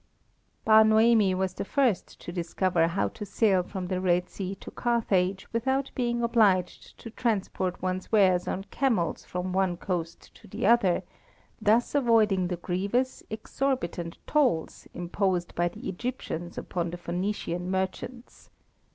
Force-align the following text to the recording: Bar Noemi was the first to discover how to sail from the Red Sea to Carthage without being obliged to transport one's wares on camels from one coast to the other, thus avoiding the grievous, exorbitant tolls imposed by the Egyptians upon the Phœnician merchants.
Bar 0.65 0.83
Noemi 0.83 1.35
was 1.35 1.53
the 1.53 1.63
first 1.63 2.19
to 2.21 2.31
discover 2.31 2.87
how 2.87 3.07
to 3.09 3.23
sail 3.23 3.61
from 3.61 3.85
the 3.85 4.01
Red 4.01 4.29
Sea 4.29 4.55
to 4.55 4.71
Carthage 4.71 5.45
without 5.53 5.91
being 5.93 6.23
obliged 6.23 6.97
to 6.97 7.11
transport 7.11 7.83
one's 7.83 8.11
wares 8.11 8.47
on 8.47 8.63
camels 8.71 9.23
from 9.23 9.53
one 9.53 9.77
coast 9.77 10.33
to 10.33 10.47
the 10.47 10.65
other, 10.65 11.03
thus 11.61 11.93
avoiding 11.93 12.47
the 12.47 12.57
grievous, 12.57 13.21
exorbitant 13.29 14.17
tolls 14.25 14.87
imposed 14.95 15.53
by 15.53 15.67
the 15.67 15.87
Egyptians 15.87 16.57
upon 16.57 16.89
the 16.89 16.97
Phœnician 16.97 17.65
merchants. 17.65 18.49